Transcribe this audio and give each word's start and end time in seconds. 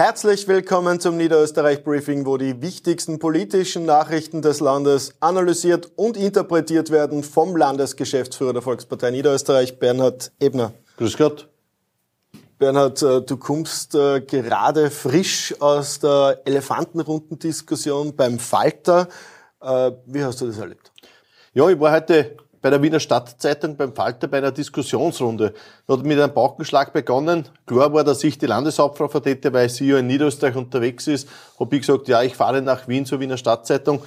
Herzlich 0.00 0.46
willkommen 0.46 1.00
zum 1.00 1.16
Niederösterreich 1.16 1.82
Briefing, 1.82 2.24
wo 2.24 2.36
die 2.36 2.62
wichtigsten 2.62 3.18
politischen 3.18 3.84
Nachrichten 3.84 4.42
des 4.42 4.60
Landes 4.60 5.14
analysiert 5.18 5.90
und 5.96 6.16
interpretiert 6.16 6.90
werden 6.90 7.24
vom 7.24 7.56
Landesgeschäftsführer 7.56 8.52
der 8.52 8.62
Volkspartei 8.62 9.10
Niederösterreich, 9.10 9.80
Bernhard 9.80 10.30
Ebner. 10.38 10.72
Grüß 10.98 11.16
Gott. 11.16 11.48
Bernhard, 12.60 13.02
äh, 13.02 13.22
du 13.22 13.36
kommst 13.38 13.96
äh, 13.96 14.20
gerade 14.20 14.92
frisch 14.92 15.56
aus 15.58 15.98
der 15.98 16.42
Elefantenrundendiskussion 16.44 18.14
beim 18.14 18.38
Falter. 18.38 19.08
Äh, 19.60 19.90
wie 20.06 20.22
hast 20.22 20.40
du 20.40 20.46
das 20.46 20.58
erlebt? 20.58 20.92
Ja, 21.54 21.68
ich 21.68 21.80
war 21.80 21.90
heute 21.90 22.36
bei 22.68 22.72
der 22.72 22.82
Wiener 22.82 23.00
Stadtzeitung 23.00 23.78
beim 23.78 23.94
Falter 23.94 24.28
bei 24.28 24.36
einer 24.36 24.52
Diskussionsrunde. 24.52 25.54
Da 25.86 25.94
hat 25.94 26.04
mit 26.04 26.20
einem 26.20 26.34
Baukenschlag 26.34 26.92
begonnen. 26.92 27.48
Klar 27.64 27.94
war, 27.94 28.04
dass 28.04 28.22
ich 28.22 28.36
die 28.36 28.44
Landeshauptfrau 28.44 29.08
vertrete, 29.08 29.54
weil 29.54 29.70
sie 29.70 29.88
ja 29.88 29.98
in 29.98 30.06
Niederösterreich 30.06 30.54
unterwegs 30.54 31.06
ist. 31.06 31.30
Habe 31.58 31.76
ich 31.76 31.86
gesagt, 31.86 32.08
ja, 32.08 32.22
ich 32.22 32.36
fahre 32.36 32.60
nach 32.60 32.86
Wien 32.86 33.06
zur 33.06 33.20
Wiener 33.20 33.38
Stadtzeitung. 33.38 34.02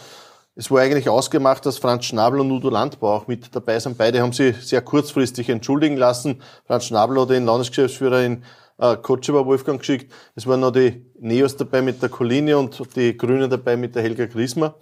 Es 0.56 0.70
war 0.70 0.82
eigentlich 0.82 1.10
ausgemacht, 1.10 1.66
dass 1.66 1.80
Franz 1.80 2.06
Schnabel 2.06 2.40
und 2.40 2.52
Udo 2.52 2.70
Landbau 2.70 3.16
auch 3.16 3.26
mit 3.26 3.56
dabei 3.56 3.80
sind. 3.80 3.98
Beide 3.98 4.22
haben 4.22 4.32
sich 4.32 4.56
sehr 4.58 4.84
kurzfristig 4.84 5.50
entschuldigen 5.50 5.98
lassen. 5.98 6.40
Franz 6.68 6.86
Schnabel 6.86 7.20
hat 7.20 7.32
den 7.32 7.46
Landesgeschäftsführer 7.46 8.22
in 8.22 8.44
äh, 8.78 8.96
Kotschewa 8.96 9.44
Wolfgang 9.44 9.80
geschickt. 9.80 10.14
Es 10.36 10.46
waren 10.46 10.60
noch 10.60 10.72
die 10.72 11.04
Neos 11.20 11.58
dabei 11.58 11.82
mit 11.82 12.00
der 12.00 12.10
Colline 12.10 12.60
und 12.60 12.80
die 12.96 13.18
Grünen 13.18 13.50
dabei 13.50 13.76
mit 13.76 13.96
der 13.96 14.04
Helga 14.04 14.28
Grismer. 14.28 14.76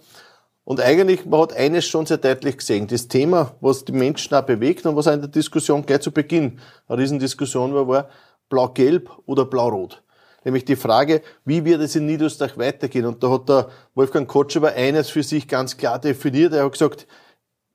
Und 0.70 0.80
eigentlich, 0.80 1.26
man 1.26 1.40
hat 1.40 1.52
eines 1.52 1.84
schon 1.84 2.06
sehr 2.06 2.18
deutlich 2.18 2.58
gesehen. 2.58 2.86
Das 2.86 3.08
Thema, 3.08 3.56
was 3.60 3.84
die 3.84 3.90
Menschen 3.90 4.36
auch 4.36 4.42
bewegt 4.42 4.86
und 4.86 4.94
was 4.94 5.08
auch 5.08 5.12
in 5.12 5.20
der 5.20 5.28
Diskussion 5.28 5.84
gleich 5.84 6.02
zu 6.02 6.12
Beginn 6.12 6.60
eine 6.86 6.98
Riesendiskussion 6.98 7.74
war, 7.74 7.88
war 7.88 8.08
Blau-Gelb 8.50 9.10
oder 9.26 9.46
Blau-Rot. 9.46 10.00
Nämlich 10.44 10.64
die 10.64 10.76
Frage, 10.76 11.22
wie 11.44 11.64
wird 11.64 11.80
es 11.80 11.96
in 11.96 12.06
Niederösterreich 12.06 12.56
weitergehen? 12.56 13.04
Und 13.04 13.20
da 13.20 13.30
hat 13.30 13.48
der 13.48 13.68
Wolfgang 13.96 14.28
Kotschewa 14.28 14.68
eines 14.68 15.10
für 15.10 15.24
sich 15.24 15.48
ganz 15.48 15.76
klar 15.76 15.98
definiert. 15.98 16.52
Er 16.52 16.66
hat 16.66 16.70
gesagt, 16.70 17.08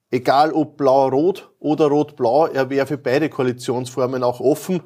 egal 0.09 0.53
ob 0.53 0.77
Blau-Rot 0.77 1.49
oder 1.59 1.87
Rot-Blau, 1.87 2.47
er 2.47 2.69
wäre 2.69 2.87
für 2.87 2.97
beide 2.97 3.27
Koalitionsformen 3.27 4.23
auch 4.23 4.39
offen 4.39 4.81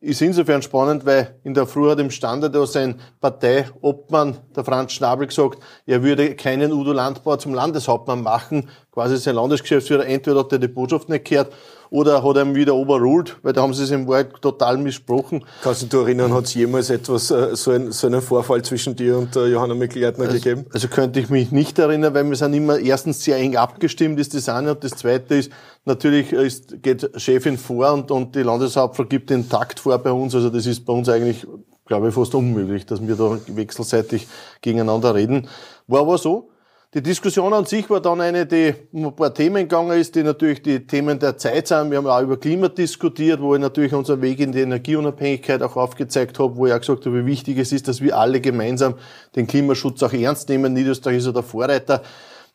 ist 0.00 0.22
insofern 0.22 0.62
spannend, 0.62 1.04
weil 1.04 1.38
in 1.44 1.52
der 1.52 1.66
Früh 1.66 1.90
hat 1.90 1.98
im 1.98 2.10
Standard 2.10 2.54
da 2.54 2.64
sein 2.66 2.98
Parteiobmann, 3.20 4.38
der 4.56 4.64
Franz 4.64 4.92
Schnabel, 4.92 5.26
gesagt, 5.26 5.58
er 5.84 6.02
würde 6.02 6.34
keinen 6.36 6.72
Udo 6.72 6.92
Landbauer 6.92 7.38
zum 7.38 7.52
Landeshauptmann 7.52 8.22
machen, 8.22 8.70
quasi 8.92 9.18
sein 9.18 9.34
Landesgeschäftsführer. 9.34 10.06
Entweder 10.06 10.40
hat 10.40 10.52
er 10.52 10.58
die 10.58 10.68
Botschaft 10.68 11.10
nicht 11.10 11.26
gehört 11.26 11.52
oder 11.90 12.22
hat 12.22 12.36
er 12.36 12.44
ihn 12.44 12.54
wieder 12.54 12.74
overruled, 12.74 13.36
weil 13.42 13.52
da 13.52 13.62
haben 13.62 13.74
sie 13.74 13.82
es 13.82 13.90
im 13.90 14.06
Wald 14.06 14.40
total 14.40 14.78
missprochen. 14.78 15.44
Kannst 15.62 15.82
du 15.82 15.86
dich 15.86 16.00
erinnern, 16.00 16.32
hat 16.32 16.44
es 16.44 16.54
jemals 16.54 16.88
etwas, 16.88 17.30
äh, 17.30 17.54
so, 17.56 17.72
ein, 17.72 17.90
so 17.92 18.06
einen 18.06 18.22
Vorfall 18.22 18.62
zwischen 18.62 18.94
dir 18.94 19.18
und 19.18 19.34
äh, 19.36 19.46
Johanna 19.46 19.74
Mikl-Leitner 19.74 20.24
also, 20.26 20.36
gegeben? 20.36 20.66
Also 20.72 20.88
könnte 20.88 21.20
ich 21.20 21.28
mich 21.30 21.50
nicht 21.50 21.78
erinnern, 21.78 22.14
weil 22.14 22.28
wir 22.28 22.36
sind 22.36 22.54
immer 22.54 22.78
erstens 22.78 23.22
sehr 23.22 23.36
eng 23.36 23.56
abgestimmt, 23.56 24.20
ist 24.20 24.34
das 24.34 24.48
eine, 24.48 24.72
und 24.72 24.84
das 24.84 24.92
zweite 24.92 25.34
ist, 25.34 25.50
natürlich 25.84 26.32
ist, 26.32 26.82
geht 26.82 27.10
Chefin 27.16 27.58
vor 27.58 27.92
und, 27.92 28.10
und 28.10 28.36
die 28.36 28.42
Landeshauptfrau 28.42 29.04
gibt 29.04 29.30
den 29.30 29.48
Takt 29.48 29.80
vor 29.80 29.98
bei 29.98 30.12
uns, 30.12 30.34
also 30.34 30.48
das 30.48 30.66
ist 30.66 30.84
bei 30.86 30.92
uns 30.92 31.08
eigentlich 31.08 31.46
glaube 31.86 32.08
ich, 32.08 32.14
fast 32.14 32.36
unmöglich, 32.36 32.86
dass 32.86 33.04
wir 33.04 33.16
da 33.16 33.36
wechselseitig 33.48 34.28
gegeneinander 34.60 35.12
reden. 35.16 35.48
War 35.88 36.02
aber 36.02 36.18
so. 36.18 36.49
Die 36.92 37.04
Diskussion 37.04 37.52
an 37.52 37.66
sich 37.66 37.88
war 37.88 38.00
dann 38.00 38.20
eine, 38.20 38.46
die 38.46 38.74
um 38.90 39.06
ein 39.06 39.14
paar 39.14 39.32
Themen 39.32 39.68
gegangen 39.68 39.96
ist, 39.96 40.16
die 40.16 40.24
natürlich 40.24 40.60
die 40.60 40.88
Themen 40.88 41.20
der 41.20 41.36
Zeit 41.36 41.68
sind. 41.68 41.92
Wir 41.92 41.98
haben 41.98 42.08
auch 42.08 42.20
über 42.20 42.36
Klima 42.36 42.66
diskutiert, 42.66 43.40
wo 43.40 43.54
ich 43.54 43.60
natürlich 43.60 43.94
unseren 43.94 44.20
Weg 44.22 44.40
in 44.40 44.50
die 44.50 44.62
Energieunabhängigkeit 44.62 45.62
auch 45.62 45.76
aufgezeigt 45.76 46.40
habe, 46.40 46.56
wo 46.56 46.66
ich 46.66 46.72
auch 46.72 46.80
gesagt 46.80 47.06
habe, 47.06 47.24
wie 47.24 47.26
wichtig 47.26 47.58
es 47.58 47.70
ist, 47.70 47.86
dass 47.86 48.00
wir 48.00 48.18
alle 48.18 48.40
gemeinsam 48.40 48.94
den 49.36 49.46
Klimaschutz 49.46 50.02
auch 50.02 50.12
ernst 50.12 50.48
nehmen. 50.48 50.72
Niederösterreich 50.72 51.18
ist 51.18 51.26
ja 51.26 51.32
der 51.32 51.44
Vorreiter. 51.44 52.02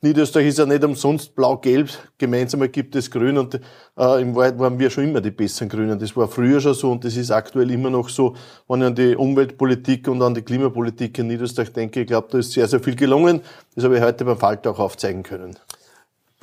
Niederösterreich 0.01 0.47
ist 0.47 0.59
ja 0.59 0.65
nicht 0.65 0.83
umsonst 0.83 1.35
blau-gelb, 1.35 1.89
gemeinsam 2.17 2.69
gibt 2.71 2.95
es 2.95 3.09
grün 3.09 3.37
und 3.37 3.55
äh, 3.97 4.21
im 4.21 4.35
Wald 4.35 4.59
waren 4.59 4.77
wir 4.77 4.89
schon 4.89 5.05
immer 5.05 5.21
die 5.21 5.31
besseren 5.31 5.69
Grünen. 5.69 5.97
Das 5.97 6.15
war 6.15 6.27
früher 6.27 6.59
schon 6.61 6.73
so 6.73 6.91
und 6.91 7.03
das 7.03 7.15
ist 7.15 7.31
aktuell 7.31 7.71
immer 7.71 7.89
noch 7.89 8.09
so. 8.09 8.35
Wenn 8.67 8.81
ich 8.81 8.87
an 8.87 8.95
die 8.95 9.15
Umweltpolitik 9.15 10.07
und 10.07 10.21
an 10.21 10.33
die 10.33 10.41
Klimapolitik 10.41 11.17
in 11.19 11.27
Niederösterreich 11.27 11.73
denke, 11.73 12.01
ich 12.01 12.07
glaube, 12.07 12.27
da 12.29 12.37
ist 12.37 12.51
sehr, 12.51 12.67
sehr 12.67 12.79
viel 12.79 12.95
gelungen. 12.95 13.41
Das 13.73 13.83
habe 13.83 13.97
ich 13.97 14.03
heute 14.03 14.25
beim 14.25 14.37
Falter 14.37 14.71
auch 14.71 14.79
aufzeigen 14.79 15.23
können. 15.23 15.55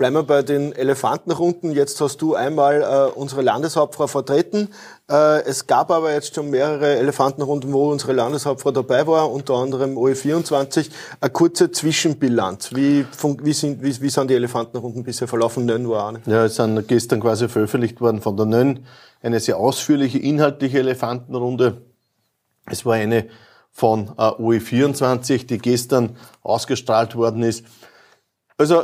Bleiben 0.02 0.16
wir 0.16 0.24
bei 0.24 0.42
den 0.42 0.72
Elefantenrunden. 0.72 1.70
Jetzt 1.70 2.00
hast 2.00 2.20
du 2.22 2.34
einmal 2.34 2.82
äh, 2.82 3.16
unsere 3.16 3.40
Landeshauptfrau 3.40 4.08
vertreten. 4.08 4.70
Äh, 5.08 5.44
es 5.44 5.68
gab 5.68 5.92
aber 5.92 6.12
jetzt 6.12 6.34
schon 6.34 6.50
mehrere 6.50 6.96
Elefantenrunden, 6.96 7.72
wo 7.72 7.88
unsere 7.92 8.12
Landeshauptfrau 8.12 8.72
dabei 8.72 9.06
war, 9.06 9.30
unter 9.30 9.54
anderem 9.54 9.96
OE24. 9.96 10.90
Eine 11.20 11.30
kurze 11.30 11.70
Zwischenbilanz. 11.70 12.74
Wie, 12.74 13.06
wie, 13.44 13.52
sind, 13.52 13.80
wie, 13.80 14.00
wie 14.00 14.10
sind 14.10 14.28
die 14.28 14.34
Elefantenrunden 14.34 15.04
bisher 15.04 15.28
verlaufen? 15.28 15.66
Nön 15.66 15.88
war 15.88 16.08
eine. 16.08 16.20
Ja, 16.26 16.46
es 16.46 16.56
sind 16.56 16.88
gestern 16.88 17.20
quasi 17.20 17.48
veröffentlicht 17.48 18.00
worden 18.00 18.20
von 18.20 18.36
der 18.36 18.46
Nön. 18.46 18.84
Eine 19.22 19.38
sehr 19.38 19.56
ausführliche, 19.56 20.18
inhaltliche 20.18 20.80
Elefantenrunde. 20.80 21.80
Es 22.66 22.84
war 22.84 22.94
eine 22.94 23.28
von 23.70 24.08
äh, 24.18 24.22
OE24, 24.22 25.46
die 25.46 25.58
gestern 25.58 26.16
ausgestrahlt 26.42 27.14
worden 27.14 27.44
ist. 27.44 27.64
Also 28.58 28.82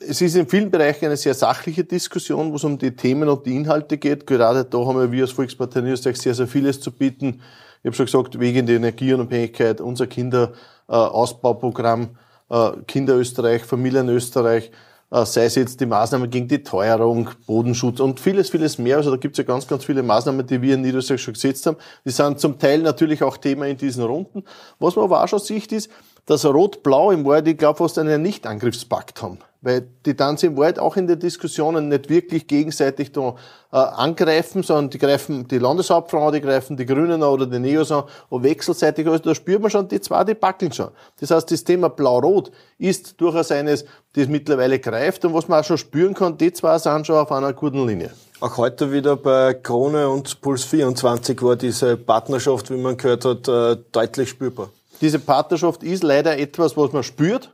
es 0.00 0.20
ist 0.20 0.36
in 0.36 0.48
vielen 0.48 0.70
Bereichen 0.70 1.06
eine 1.06 1.16
sehr 1.16 1.34
sachliche 1.34 1.84
Diskussion, 1.84 2.52
wo 2.52 2.56
es 2.56 2.64
um 2.64 2.78
die 2.78 2.94
Themen 2.94 3.28
und 3.28 3.46
die 3.46 3.56
Inhalte 3.56 3.98
geht. 3.98 4.26
Gerade 4.26 4.64
da 4.64 4.78
haben 4.78 5.10
wir 5.10 5.22
als 5.22 5.32
Volkspartei 5.32 5.80
Niederösterreich 5.80 6.18
sehr, 6.18 6.34
sehr 6.34 6.46
vieles 6.46 6.80
zu 6.80 6.92
bieten. 6.92 7.40
Ich 7.82 7.86
habe 7.86 7.96
schon 7.96 8.06
gesagt, 8.06 8.38
wegen 8.38 8.66
der 8.66 8.76
Energieunabhängigkeit, 8.76 9.80
unser 9.80 10.06
Kinderausbauprogramm, 10.06 12.16
äh, 12.50 12.70
Kinder 12.86 13.16
Österreich, 13.16 13.64
Familien 13.64 14.08
Österreich, 14.08 14.70
äh, 15.10 15.24
sei 15.24 15.46
es 15.46 15.54
jetzt 15.56 15.80
die 15.80 15.86
Maßnahmen 15.86 16.30
gegen 16.30 16.48
die 16.48 16.62
Teuerung, 16.62 17.30
Bodenschutz 17.46 18.00
und 18.00 18.20
vieles, 18.20 18.50
vieles 18.50 18.78
mehr. 18.78 18.98
Also 18.98 19.10
da 19.10 19.16
gibt 19.16 19.34
es 19.34 19.38
ja 19.38 19.44
ganz, 19.44 19.66
ganz 19.66 19.84
viele 19.84 20.02
Maßnahmen, 20.02 20.46
die 20.46 20.62
wir 20.62 20.74
in 20.74 20.82
Niederösterreich 20.82 21.22
schon 21.22 21.34
gesetzt 21.34 21.66
haben. 21.66 21.76
Die 22.04 22.10
sind 22.10 22.38
zum 22.38 22.58
Teil 22.58 22.82
natürlich 22.82 23.22
auch 23.22 23.36
Thema 23.36 23.66
in 23.66 23.76
diesen 23.76 24.04
Runden. 24.04 24.44
Was 24.78 24.96
man 24.96 25.06
aber 25.06 25.24
auch 25.24 25.28
schon 25.28 25.40
sieht, 25.40 25.72
ist, 25.72 25.90
dass 26.28 26.44
Rot-Blau 26.44 27.10
im 27.10 27.24
Wald, 27.24 27.48
ich 27.48 27.56
glaube, 27.56 27.78
fast 27.78 27.98
einen 27.98 28.20
Nicht-Angriffspakt 28.20 29.22
haben. 29.22 29.38
Weil 29.62 29.88
die 30.04 30.14
dann 30.14 30.36
im 30.36 30.58
Wald 30.58 30.78
auch 30.78 30.96
in 30.96 31.06
den 31.06 31.18
Diskussionen 31.18 31.88
nicht 31.88 32.10
wirklich 32.10 32.46
gegenseitig 32.46 33.12
da, 33.12 33.34
äh, 33.72 33.76
angreifen, 33.76 34.62
sondern 34.62 34.90
die 34.90 34.98
greifen 34.98 35.48
die 35.48 35.58
Landeshauptfrau 35.58 36.30
die 36.30 36.42
greifen 36.42 36.76
die 36.76 36.84
Grünen 36.84 37.22
oder 37.22 37.46
die 37.46 37.58
Neos 37.58 37.90
an 37.90 38.04
und 38.28 38.42
wechselseitig. 38.44 39.06
Also 39.08 39.24
da 39.24 39.34
spürt 39.34 39.62
man 39.62 39.70
schon, 39.70 39.88
die 39.88 40.00
zwei, 40.00 40.22
die 40.22 40.34
backeln 40.34 40.70
schon. 40.70 40.90
Das 41.18 41.30
heißt, 41.30 41.50
das 41.50 41.64
Thema 41.64 41.88
Blau-Rot 41.88 42.52
ist 42.76 43.18
durchaus 43.20 43.50
eines, 43.50 43.86
das 44.12 44.28
mittlerweile 44.28 44.78
greift 44.78 45.24
und 45.24 45.32
was 45.32 45.48
man 45.48 45.60
auch 45.60 45.64
schon 45.64 45.78
spüren 45.78 46.12
kann, 46.12 46.36
die 46.36 46.52
zwei 46.52 46.78
sind 46.78 47.06
schon 47.06 47.16
auf 47.16 47.32
einer 47.32 47.54
guten 47.54 47.86
Linie. 47.86 48.12
Auch 48.40 48.58
heute 48.58 48.92
wieder 48.92 49.16
bei 49.16 49.54
Krone 49.54 50.08
und 50.08 50.40
Puls 50.42 50.62
24 50.64 51.42
war 51.42 51.56
diese 51.56 51.96
Partnerschaft, 51.96 52.70
wie 52.70 52.76
man 52.76 52.98
gehört 52.98 53.24
hat, 53.24 53.48
äh, 53.48 53.76
deutlich 53.90 54.28
spürbar. 54.28 54.68
Diese 55.00 55.18
Partnerschaft 55.18 55.82
ist 55.82 56.02
leider 56.02 56.38
etwas, 56.38 56.76
was 56.76 56.92
man 56.92 57.02
spürt 57.02 57.52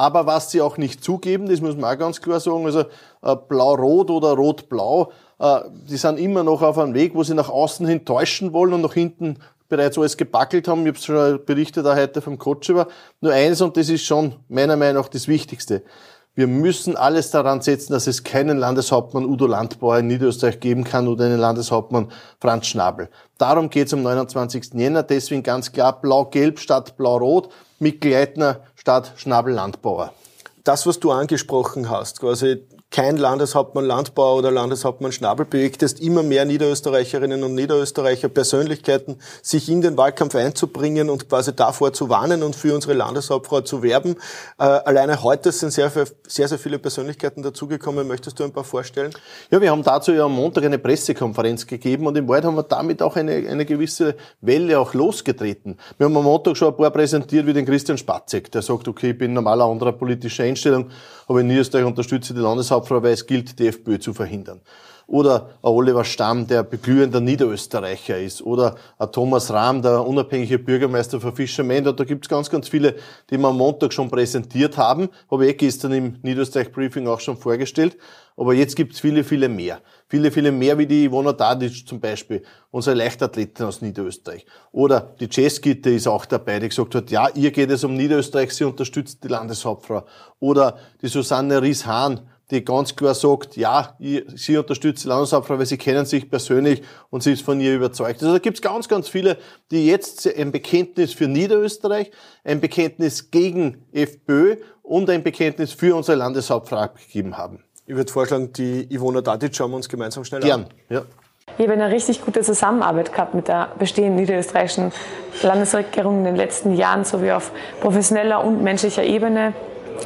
aber 0.00 0.24
was 0.24 0.50
sie 0.50 0.62
auch 0.62 0.78
nicht 0.78 1.04
zugeben, 1.04 1.46
das 1.46 1.60
muss 1.60 1.76
man 1.76 1.94
auch 1.94 1.98
ganz 1.98 2.22
klar 2.22 2.40
sagen, 2.40 2.64
also 2.64 2.84
äh, 3.22 3.36
blau-rot 3.48 4.10
oder 4.10 4.32
rot-blau, 4.32 5.12
äh, 5.38 5.60
die 5.90 5.98
sind 5.98 6.18
immer 6.18 6.42
noch 6.42 6.62
auf 6.62 6.78
einem 6.78 6.94
Weg, 6.94 7.14
wo 7.14 7.22
sie 7.22 7.34
nach 7.34 7.50
außen 7.50 7.86
hin 7.86 8.06
täuschen 8.06 8.54
wollen 8.54 8.72
und 8.72 8.80
nach 8.80 8.94
hinten 8.94 9.36
bereits 9.68 9.98
alles 9.98 10.16
gebackelt 10.16 10.68
haben. 10.68 10.86
Ich 10.86 10.88
habe 10.88 10.98
schon 10.98 11.44
berichtet 11.44 11.86
auch 11.86 11.96
heute 11.96 12.22
vom 12.22 12.38
Kotschewer. 12.38 12.88
Nur 13.20 13.32
eines, 13.32 13.60
und 13.60 13.76
das 13.76 13.90
ist 13.90 14.04
schon 14.04 14.36
meiner 14.48 14.76
Meinung 14.76 15.02
nach 15.02 15.10
das 15.10 15.28
Wichtigste. 15.28 15.82
Wir 16.34 16.46
müssen 16.46 16.96
alles 16.96 17.32
daran 17.32 17.60
setzen, 17.60 17.92
dass 17.92 18.06
es 18.06 18.22
keinen 18.22 18.56
Landeshauptmann 18.56 19.24
Udo 19.24 19.46
Landbauer 19.46 19.98
in 19.98 20.06
Niederösterreich 20.06 20.60
geben 20.60 20.84
kann 20.84 21.08
oder 21.08 21.24
einen 21.24 21.40
Landeshauptmann 21.40 22.10
Franz 22.40 22.68
Schnabel. 22.68 23.08
Darum 23.36 23.68
geht 23.68 23.88
es 23.88 23.94
am 23.94 24.02
29. 24.02 24.74
Jänner. 24.74 25.02
Deswegen 25.02 25.42
ganz 25.42 25.72
klar 25.72 26.00
blau-gelb 26.00 26.60
statt 26.60 26.96
blau-rot 26.96 27.50
mit 27.80 28.00
Gleitner 28.00 28.60
statt 28.76 29.12
Schnabel-Landbauer. 29.16 30.12
Das, 30.62 30.86
was 30.86 31.00
du 31.00 31.10
angesprochen 31.10 31.90
hast, 31.90 32.20
quasi 32.20 32.64
kein 32.90 33.16
Landeshauptmann 33.16 33.84
Landbauer 33.84 34.38
oder 34.38 34.50
Landeshauptmann 34.50 35.12
Schnabel 35.12 35.46
bewegtest, 35.46 36.00
immer 36.00 36.24
mehr 36.24 36.44
Niederösterreicherinnen 36.44 37.44
und 37.44 37.54
Niederösterreicher 37.54 38.28
Persönlichkeiten, 38.28 39.18
sich 39.42 39.68
in 39.68 39.80
den 39.80 39.96
Wahlkampf 39.96 40.34
einzubringen 40.34 41.08
und 41.08 41.28
quasi 41.28 41.54
davor 41.54 41.92
zu 41.92 42.08
warnen 42.08 42.42
und 42.42 42.56
für 42.56 42.74
unsere 42.74 42.94
Landeshauptfrau 42.94 43.60
zu 43.60 43.82
werben. 43.82 44.16
Äh, 44.58 44.64
alleine 44.64 45.22
heute 45.22 45.52
sind 45.52 45.70
sehr, 45.70 45.90
sehr, 45.90 46.48
sehr 46.48 46.58
viele 46.58 46.80
Persönlichkeiten 46.80 47.42
dazugekommen. 47.42 48.08
Möchtest 48.08 48.40
du 48.40 48.44
ein 48.44 48.52
paar 48.52 48.64
vorstellen? 48.64 49.12
Ja, 49.50 49.60
wir 49.60 49.70
haben 49.70 49.84
dazu 49.84 50.12
ja 50.12 50.24
am 50.24 50.34
Montag 50.34 50.64
eine 50.64 50.78
Pressekonferenz 50.78 51.68
gegeben 51.68 52.08
und 52.08 52.16
im 52.16 52.26
Wald 52.26 52.44
haben 52.44 52.56
wir 52.56 52.64
damit 52.64 53.02
auch 53.02 53.14
eine, 53.14 53.32
eine 53.32 53.64
gewisse 53.64 54.16
Welle 54.40 54.80
auch 54.80 54.94
losgetreten. 54.94 55.78
Wir 55.96 56.06
haben 56.06 56.16
am 56.16 56.24
Montag 56.24 56.56
schon 56.56 56.68
ein 56.68 56.76
paar 56.76 56.90
präsentiert, 56.90 57.46
wie 57.46 57.52
den 57.52 57.66
Christian 57.66 57.98
Spatzek, 57.98 58.50
der 58.50 58.62
sagt, 58.62 58.88
okay, 58.88 59.10
ich 59.10 59.18
bin 59.18 59.32
normaler 59.32 59.66
anderer 59.66 59.92
politischer 59.92 60.42
Einstellung, 60.42 60.90
aber 61.28 61.40
in 61.40 61.46
Niederösterreich 61.46 61.86
unterstütze 61.86 62.34
die 62.34 62.40
Landeshauptfrau, 62.40 62.79
es 63.04 63.26
gilt, 63.26 63.58
die 63.58 63.68
FPÖ 63.68 63.98
zu 63.98 64.14
verhindern. 64.14 64.60
oder 65.10 65.50
ein 65.62 65.70
Oliver 65.70 66.04
Stamm, 66.04 66.46
der 66.46 66.62
beglühender 66.62 67.20
Niederösterreicher 67.20 68.18
ist, 68.18 68.42
oder 68.42 68.76
ein 68.96 69.10
Thomas 69.10 69.50
Rahm, 69.50 69.82
der 69.82 70.06
unabhängige 70.06 70.60
Bürgermeister 70.60 71.20
von 71.20 71.34
Fischermann. 71.34 71.84
Da 71.84 72.04
gibt's 72.04 72.28
ganz, 72.28 72.48
ganz 72.48 72.68
viele, 72.68 72.94
die 73.28 73.36
wir 73.36 73.48
am 73.48 73.56
Montag 73.56 73.92
schon 73.92 74.08
präsentiert 74.08 74.76
haben. 74.76 75.08
Habe 75.28 75.46
ich 75.46 75.50
eh 75.50 75.54
gestern 75.54 75.92
im 75.92 76.16
Niederösterreich-Briefing 76.22 77.08
auch 77.08 77.18
schon 77.18 77.36
vorgestellt. 77.36 77.96
Aber 78.36 78.54
jetzt 78.54 78.76
gibt's 78.76 79.00
viele, 79.00 79.24
viele 79.24 79.48
mehr. 79.48 79.80
Viele, 80.06 80.30
viele 80.30 80.52
mehr 80.52 80.78
wie 80.78 80.86
die 80.86 81.04
Ivona 81.04 81.32
Tadic 81.32 81.86
zum 81.88 81.98
Beispiel, 81.98 82.42
unsere 82.70 82.94
Leichtathletin 82.94 83.66
aus 83.66 83.82
Niederösterreich. 83.82 84.46
Oder 84.70 85.14
die 85.18 85.28
Jazzgitte 85.28 85.90
ist 85.90 86.06
auch 86.06 86.24
dabei, 86.24 86.60
die 86.60 86.68
gesagt 86.68 86.94
hat, 86.94 87.10
ja, 87.10 87.28
ihr 87.34 87.50
geht 87.50 87.70
es 87.70 87.82
um 87.82 87.94
Niederösterreich, 87.94 88.52
sie 88.52 88.64
unterstützt 88.64 89.24
die 89.24 89.28
Landeshauptfrau. 89.28 90.04
Oder 90.38 90.78
die 91.02 91.08
Susanne 91.08 91.60
Ries-Hahn, 91.60 92.20
die 92.50 92.64
ganz 92.64 92.96
klar 92.96 93.14
sagt, 93.14 93.56
ja, 93.56 93.96
sie 93.98 94.56
unterstützt 94.56 95.04
die 95.04 95.08
Landeshauptfrau, 95.08 95.58
weil 95.58 95.66
sie 95.66 95.78
kennen 95.78 96.04
sich 96.04 96.28
persönlich 96.28 96.82
und 97.10 97.22
sie 97.22 97.32
ist 97.32 97.42
von 97.42 97.60
ihr 97.60 97.74
überzeugt. 97.74 98.22
Also 98.22 98.32
da 98.32 98.38
gibt's 98.38 98.60
ganz, 98.60 98.88
ganz 98.88 99.08
viele, 99.08 99.36
die 99.70 99.86
jetzt 99.86 100.26
ein 100.26 100.52
Bekenntnis 100.52 101.12
für 101.12 101.28
Niederösterreich, 101.28 102.10
ein 102.44 102.60
Bekenntnis 102.60 103.30
gegen 103.30 103.86
FPÖ 103.92 104.56
und 104.82 105.08
ein 105.10 105.22
Bekenntnis 105.22 105.72
für 105.72 105.94
unsere 105.94 106.18
Landeshauptfrau 106.18 106.76
abgegeben 106.76 107.36
haben. 107.36 107.62
Ich 107.86 107.94
würde 107.94 108.12
vorschlagen, 108.12 108.52
die 108.52 108.92
Ivona 108.92 109.20
Tadic 109.20 109.54
schauen 109.54 109.70
wir 109.70 109.76
uns 109.76 109.88
gemeinsam 109.88 110.24
schnell 110.24 110.40
Gern, 110.40 110.64
an. 110.64 110.68
ja. 110.88 111.02
Ich 111.58 111.64
habe 111.66 111.72
eine 111.72 111.90
richtig 111.90 112.24
gute 112.24 112.42
Zusammenarbeit 112.42 113.12
gehabt 113.12 113.34
mit 113.34 113.48
der 113.48 113.72
bestehenden 113.78 114.16
niederösterreichischen 114.16 114.92
Landesregierung 115.42 116.18
in 116.18 116.24
den 116.24 116.36
letzten 116.36 116.74
Jahren, 116.74 117.04
sowie 117.04 117.32
auf 117.32 117.50
professioneller 117.80 118.44
und 118.44 118.62
menschlicher 118.62 119.02
Ebene. 119.02 119.52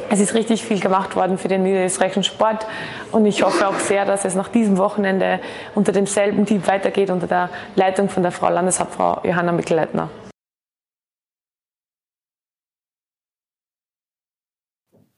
Es 0.09 0.19
ist 0.19 0.33
richtig 0.33 0.63
viel 0.63 0.79
gemacht 0.79 1.15
worden 1.15 1.37
für 1.37 1.47
den 1.47 1.63
niederösterreichischen 1.63 2.23
Sport 2.23 2.65
und 3.11 3.25
ich 3.25 3.43
hoffe 3.43 3.67
auch 3.67 3.79
sehr, 3.79 4.05
dass 4.05 4.25
es 4.25 4.35
nach 4.35 4.49
diesem 4.49 4.77
Wochenende 4.77 5.39
unter 5.73 5.91
demselben 5.91 6.45
Team 6.45 6.65
weitergeht, 6.67 7.09
unter 7.09 7.27
der 7.27 7.49
Leitung 7.75 8.09
von 8.09 8.23
der 8.23 8.31
Frau 8.31 8.49
Landeshauptfrau 8.49 9.21
Johanna 9.23 9.51
Mikl-Leitner. 9.51 10.09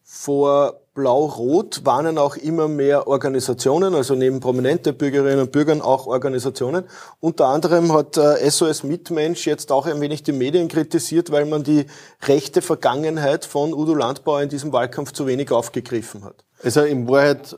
Vor 0.09 0.79
Blau-Rot 0.93 1.81
warnen 1.83 2.17
auch 2.17 2.37
immer 2.37 2.69
mehr 2.69 3.07
Organisationen, 3.07 3.93
also 3.93 4.15
neben 4.15 4.39
prominente 4.39 4.93
Bürgerinnen 4.93 5.41
und 5.41 5.51
Bürgern 5.51 5.81
auch 5.81 6.07
Organisationen. 6.07 6.85
Unter 7.19 7.47
anderem 7.47 7.91
hat 7.91 8.15
äh, 8.15 8.49
SOS 8.49 8.83
Mitmensch 8.83 9.45
jetzt 9.45 9.69
auch 9.69 9.85
ein 9.85 9.99
wenig 9.99 10.23
die 10.23 10.31
Medien 10.31 10.69
kritisiert, 10.69 11.29
weil 11.29 11.45
man 11.45 11.63
die 11.63 11.87
rechte 12.25 12.61
Vergangenheit 12.61 13.43
von 13.43 13.73
Udo 13.73 13.93
Landbauer 13.95 14.41
in 14.41 14.47
diesem 14.47 14.71
Wahlkampf 14.71 15.11
zu 15.11 15.27
wenig 15.27 15.51
aufgegriffen 15.51 16.23
hat. 16.23 16.45
Also 16.63 16.83
in 16.83 17.09
Wahrheit 17.09 17.57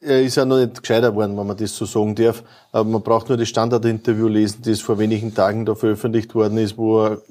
er 0.00 0.22
ist 0.22 0.36
ja 0.36 0.44
noch 0.44 0.58
nicht 0.58 0.80
gescheiter 0.80 1.14
worden, 1.14 1.36
wenn 1.36 1.46
man 1.46 1.56
das 1.56 1.76
so 1.76 1.84
sagen 1.84 2.14
darf. 2.14 2.42
Aber 2.72 2.88
man 2.88 3.02
braucht 3.02 3.28
nur 3.28 3.36
das 3.36 3.48
Standardinterview 3.48 4.28
lesen, 4.28 4.62
das 4.64 4.80
vor 4.80 4.98
wenigen 4.98 5.34
Tagen 5.34 5.66
da 5.66 5.74
veröffentlicht 5.74 6.34
worden 6.34 6.56
ist, 6.56 6.78
wo 6.78 7.04
er 7.04 7.22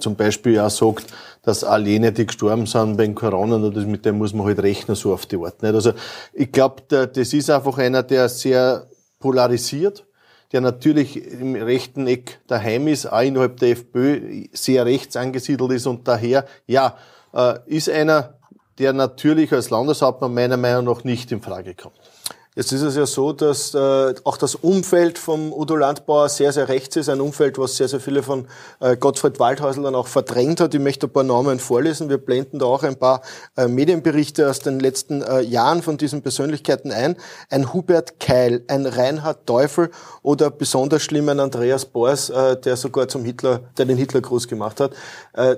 zum 0.00 0.16
Beispiel 0.16 0.58
auch 0.60 0.70
sagt, 0.70 1.06
dass 1.42 1.64
all 1.64 1.86
jene, 1.86 2.12
die 2.12 2.26
gestorben 2.26 2.66
sind 2.66 2.98
wegen 2.98 3.14
Corona, 3.14 3.58
mit 3.58 4.04
dem 4.04 4.18
muss 4.18 4.34
man 4.34 4.46
halt 4.46 4.62
rechnen, 4.62 4.96
so 4.96 5.12
auf 5.12 5.26
die 5.26 5.36
Art. 5.36 5.62
Nicht? 5.62 5.74
Also 5.74 5.92
ich 6.32 6.52
glaube, 6.52 6.82
das 6.88 7.32
ist 7.32 7.50
einfach 7.50 7.78
einer, 7.78 8.02
der 8.02 8.28
sehr 8.28 8.86
polarisiert, 9.18 10.06
der 10.52 10.60
natürlich 10.60 11.16
im 11.16 11.54
rechten 11.54 12.06
Eck 12.06 12.40
daheim 12.46 12.88
ist, 12.88 13.06
auch 13.06 13.20
innerhalb 13.22 13.58
der 13.58 13.70
FPÖ 13.70 14.46
sehr 14.52 14.84
rechts 14.84 15.16
angesiedelt 15.16 15.70
ist 15.72 15.86
und 15.86 16.08
daher, 16.08 16.44
ja, 16.66 16.96
äh, 17.32 17.58
ist 17.66 17.88
einer, 17.88 18.34
der 18.78 18.92
natürlich 18.92 19.52
als 19.52 19.70
Landeshauptmann 19.70 20.34
meiner 20.34 20.56
Meinung 20.56 20.86
nach 20.86 21.04
nicht 21.04 21.30
in 21.32 21.40
Frage 21.40 21.74
kommt. 21.74 21.96
Jetzt 22.60 22.72
ist 22.72 22.82
es 22.82 22.94
ja 22.94 23.06
so, 23.06 23.32
dass 23.32 23.72
äh, 23.72 24.14
auch 24.24 24.36
das 24.36 24.54
Umfeld 24.54 25.18
vom 25.18 25.50
Udo 25.50 25.76
Landbauer 25.76 26.28
sehr, 26.28 26.52
sehr 26.52 26.68
rechts 26.68 26.94
ist. 26.94 27.08
Ein 27.08 27.22
Umfeld, 27.22 27.56
was 27.56 27.78
sehr, 27.78 27.88
sehr 27.88 28.00
viele 28.00 28.22
von 28.22 28.48
äh, 28.80 28.98
Gottfried 28.98 29.40
Waldhäusl 29.40 29.82
dann 29.82 29.94
auch 29.94 30.08
verdrängt 30.08 30.60
hat. 30.60 30.74
Ich 30.74 30.80
möchte 30.80 31.06
ein 31.06 31.10
paar 31.10 31.22
Namen 31.22 31.58
vorlesen. 31.58 32.10
Wir 32.10 32.18
blenden 32.18 32.58
da 32.58 32.66
auch 32.66 32.82
ein 32.82 32.96
paar 32.96 33.22
äh, 33.56 33.66
Medienberichte 33.66 34.46
aus 34.50 34.58
den 34.58 34.78
letzten 34.78 35.22
äh, 35.22 35.40
Jahren 35.40 35.80
von 35.80 35.96
diesen 35.96 36.20
Persönlichkeiten 36.20 36.92
ein. 36.92 37.16
Ein 37.48 37.72
Hubert 37.72 38.20
Keil, 38.20 38.62
ein 38.68 38.84
Reinhard 38.84 39.46
Teufel 39.46 39.90
oder 40.20 40.50
besonders 40.50 41.00
schlimm 41.00 41.30
ein 41.30 41.40
Andreas 41.40 41.86
Bors, 41.86 42.28
äh, 42.28 42.60
der 42.60 42.76
sogar 42.76 43.08
zum 43.08 43.24
Hitler, 43.24 43.60
der 43.78 43.86
den 43.86 43.96
Hitlergruß 43.96 44.48
gemacht 44.48 44.80
hat. 44.80 44.92
Äh, 45.32 45.56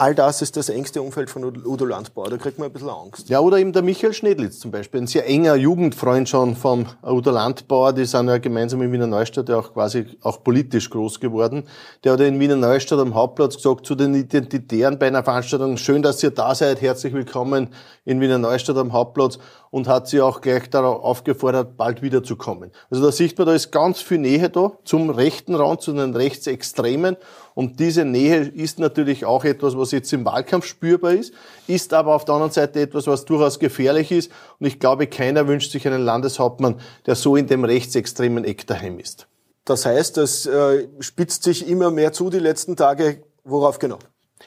All 0.00 0.14
das 0.14 0.40
ist 0.40 0.56
das 0.56 0.70
engste 0.70 1.02
Umfeld 1.02 1.28
von 1.28 1.44
Udo 1.44 1.84
Landbauer. 1.84 2.30
Da 2.30 2.38
kriegt 2.38 2.58
man 2.58 2.70
ein 2.70 2.72
bisschen 2.72 2.88
Angst. 2.88 3.28
Ja, 3.28 3.40
oder 3.40 3.58
eben 3.58 3.74
der 3.74 3.82
Michael 3.82 4.14
Schnedlitz 4.14 4.58
zum 4.58 4.70
Beispiel. 4.70 5.02
Ein 5.02 5.06
sehr 5.06 5.28
enger 5.28 5.56
Jugendfreund 5.56 6.26
schon 6.26 6.56
vom 6.56 6.86
Udo 7.02 7.30
Landbauer. 7.30 7.92
Die 7.92 8.06
sind 8.06 8.26
ja 8.28 8.38
gemeinsam 8.38 8.80
in 8.80 8.92
Wiener 8.92 9.06
Neustadt 9.06 9.50
ja 9.50 9.58
auch 9.58 9.74
quasi 9.74 10.06
auch 10.22 10.42
politisch 10.42 10.88
groß 10.88 11.20
geworden. 11.20 11.64
Der 12.02 12.14
hat 12.14 12.20
in 12.20 12.40
Wiener 12.40 12.56
Neustadt 12.56 12.98
am 12.98 13.14
Hauptplatz 13.14 13.56
gesagt 13.56 13.84
zu 13.84 13.94
den 13.94 14.14
Identitären 14.14 14.98
bei 14.98 15.08
einer 15.08 15.22
Veranstaltung, 15.22 15.76
schön, 15.76 16.00
dass 16.00 16.22
ihr 16.22 16.30
da 16.30 16.54
seid, 16.54 16.80
herzlich 16.80 17.12
willkommen 17.12 17.68
in 18.06 18.22
Wiener 18.22 18.38
Neustadt 18.38 18.78
am 18.78 18.94
Hauptplatz 18.94 19.38
und 19.70 19.86
hat 19.86 20.08
sie 20.08 20.22
auch 20.22 20.40
gleich 20.40 20.70
darauf 20.70 21.04
aufgefordert, 21.04 21.76
bald 21.76 22.00
wiederzukommen. 22.00 22.72
Also 22.90 23.04
da 23.04 23.12
sieht 23.12 23.36
man, 23.36 23.46
da 23.46 23.52
ist 23.52 23.70
ganz 23.70 24.00
viel 24.00 24.18
Nähe 24.18 24.48
da 24.48 24.72
zum 24.84 25.10
rechten 25.10 25.54
Rand, 25.54 25.82
zu 25.82 25.92
den 25.92 26.16
Rechtsextremen. 26.16 27.18
Und 27.60 27.78
diese 27.78 28.06
Nähe 28.06 28.38
ist 28.38 28.78
natürlich 28.78 29.26
auch 29.26 29.44
etwas, 29.44 29.76
was 29.76 29.90
jetzt 29.90 30.10
im 30.14 30.24
Wahlkampf 30.24 30.64
spürbar 30.64 31.12
ist, 31.12 31.34
ist 31.66 31.92
aber 31.92 32.14
auf 32.14 32.24
der 32.24 32.36
anderen 32.36 32.52
Seite 32.52 32.80
etwas, 32.80 33.06
was 33.06 33.26
durchaus 33.26 33.58
gefährlich 33.58 34.10
ist. 34.12 34.32
Und 34.58 34.66
ich 34.66 34.80
glaube, 34.80 35.06
keiner 35.06 35.46
wünscht 35.46 35.70
sich 35.70 35.86
einen 35.86 36.02
Landeshauptmann, 36.02 36.80
der 37.04 37.16
so 37.16 37.36
in 37.36 37.48
dem 37.48 37.64
rechtsextremen 37.64 38.44
Eck 38.44 38.66
daheim 38.66 38.98
ist. 38.98 39.26
Das 39.66 39.84
heißt, 39.84 40.16
es 40.16 40.46
äh, 40.46 40.88
spitzt 41.00 41.42
sich 41.42 41.68
immer 41.68 41.90
mehr 41.90 42.14
zu 42.14 42.30
die 42.30 42.38
letzten 42.38 42.76
Tage. 42.76 43.24
Worauf 43.44 43.78
genau? 43.78 43.98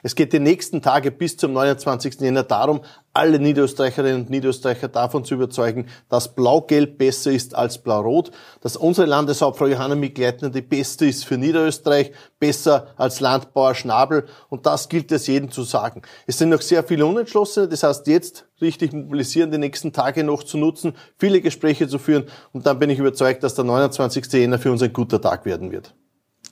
Es 0.01 0.15
geht 0.15 0.33
die 0.33 0.39
nächsten 0.39 0.81
Tage 0.81 1.11
bis 1.11 1.37
zum 1.37 1.53
29. 1.53 2.19
Jänner 2.21 2.43
darum, 2.43 2.81
alle 3.13 3.37
Niederösterreicherinnen 3.37 4.21
und 4.21 4.29
Niederösterreicher 4.29 4.87
davon 4.87 5.23
zu 5.23 5.35
überzeugen, 5.35 5.87
dass 6.09 6.33
Blau-Gelb 6.33 6.97
besser 6.97 7.31
ist 7.31 7.53
als 7.53 7.77
Blau-Rot, 7.77 8.31
dass 8.61 8.75
unsere 8.75 9.05
Landeshauptfrau 9.05 9.67
Johanna 9.67 9.95
Mikleitner 9.95 10.49
die 10.49 10.61
beste 10.61 11.05
ist 11.05 11.25
für 11.25 11.37
Niederösterreich, 11.37 12.11
besser 12.39 12.87
als 12.97 13.19
Landbauer 13.19 13.75
Schnabel 13.75 14.25
und 14.49 14.65
das 14.65 14.89
gilt 14.89 15.11
es 15.11 15.27
jedem 15.27 15.51
zu 15.51 15.63
sagen. 15.63 16.01
Es 16.25 16.39
sind 16.39 16.49
noch 16.49 16.61
sehr 16.61 16.83
viele 16.83 17.05
Unentschlossene, 17.05 17.67
das 17.67 17.83
heißt 17.83 18.07
jetzt 18.07 18.45
richtig 18.61 18.93
mobilisieren, 18.93 19.51
die 19.51 19.59
nächsten 19.59 19.93
Tage 19.93 20.23
noch 20.23 20.43
zu 20.43 20.57
nutzen, 20.57 20.93
viele 21.19 21.39
Gespräche 21.39 21.87
zu 21.87 21.99
führen 21.99 22.25
und 22.51 22.65
dann 22.65 22.79
bin 22.79 22.89
ich 22.89 22.97
überzeugt, 22.97 23.43
dass 23.43 23.53
der 23.53 23.65
29. 23.65 24.25
Jänner 24.33 24.57
für 24.57 24.71
uns 24.71 24.81
ein 24.81 24.91
guter 24.91 25.21
Tag 25.21 25.45
werden 25.45 25.71
wird. 25.71 25.93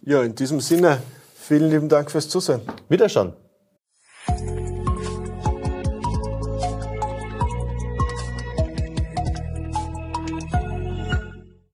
Ja, 0.03 0.21
in 0.21 0.35
diesem 0.35 0.59
Sinne, 0.59 1.01
vielen 1.51 1.69
lieben 1.69 1.89
Dank 1.89 2.09
fürs 2.09 2.29
Zusehen. 2.29 2.61
Wiederschauen. 2.87 3.33